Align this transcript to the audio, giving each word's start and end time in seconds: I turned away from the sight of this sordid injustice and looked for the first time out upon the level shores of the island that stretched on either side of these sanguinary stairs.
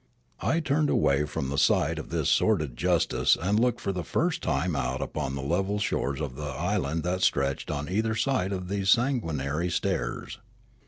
I 0.41 0.61
turned 0.61 0.89
away 0.89 1.25
from 1.25 1.49
the 1.49 1.59
sight 1.59 1.99
of 1.99 2.09
this 2.09 2.27
sordid 2.27 2.71
injustice 2.71 3.37
and 3.39 3.59
looked 3.59 3.79
for 3.79 3.91
the 3.91 4.03
first 4.03 4.41
time 4.41 4.75
out 4.75 4.99
upon 4.99 5.35
the 5.35 5.43
level 5.43 5.77
shores 5.77 6.19
of 6.19 6.35
the 6.35 6.41
island 6.41 7.03
that 7.03 7.21
stretched 7.21 7.69
on 7.69 7.87
either 7.87 8.15
side 8.15 8.51
of 8.51 8.67
these 8.67 8.89
sanguinary 8.89 9.69
stairs. 9.69 10.39